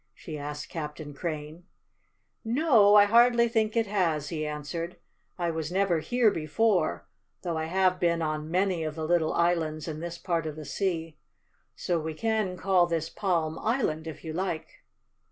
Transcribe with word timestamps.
she 0.15 0.35
asked 0.35 0.67
Captain 0.67 1.13
Crane. 1.13 1.65
"No, 2.43 2.95
I 2.95 3.05
hardly 3.05 3.47
think 3.47 3.77
it 3.77 3.85
has," 3.85 4.29
he 4.29 4.47
answered. 4.47 4.95
"I 5.37 5.51
was 5.51 5.71
never 5.71 5.99
here 5.99 6.31
before, 6.31 7.05
though 7.43 7.55
I 7.55 7.65
have 7.65 7.99
been 7.99 8.19
on 8.19 8.49
many 8.49 8.83
of 8.83 8.95
the 8.95 9.05
little 9.05 9.33
islands 9.33 9.87
in 9.87 9.99
this 9.99 10.17
part 10.17 10.47
of 10.47 10.55
the 10.55 10.65
sea. 10.65 11.17
So 11.75 11.99
we 11.99 12.15
can 12.15 12.57
call 12.57 12.87
this 12.87 13.11
Palm 13.11 13.59
Island, 13.59 14.07
if 14.07 14.23
you 14.25 14.33
like." 14.33 14.83